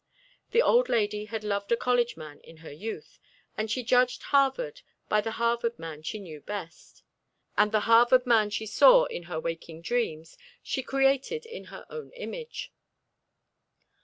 The 0.49 0.63
old 0.63 0.89
lady 0.89 1.25
had 1.25 1.43
loved 1.43 1.71
a 1.71 1.77
college 1.77 2.17
man 2.17 2.39
in 2.39 2.57
her 2.65 2.71
youth, 2.71 3.19
and 3.55 3.69
she 3.69 3.83
judged 3.83 4.23
Harvard 4.23 4.81
by 5.09 5.21
the 5.21 5.33
Harvard 5.33 5.77
man 5.77 6.01
she 6.01 6.17
knew 6.17 6.41
best. 6.41 7.03
And 7.55 7.71
the 7.71 7.81
Harvard 7.81 8.25
man 8.25 8.49
she 8.49 8.65
saw 8.65 9.05
in 9.05 9.25
her 9.29 9.39
waking 9.39 9.83
dreams, 9.83 10.39
she 10.63 10.81
created 10.81 11.45
in 11.45 11.65
her 11.65 11.85
own 11.87 12.09
image. 12.13 12.73